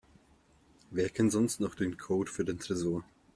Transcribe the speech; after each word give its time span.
Wer 0.89 1.09
kennt 1.11 1.31
sonst 1.31 1.59
noch 1.59 1.75
den 1.75 1.95
Code 1.95 2.31
für 2.31 2.43
den 2.43 2.57
Tresor? 2.57 3.03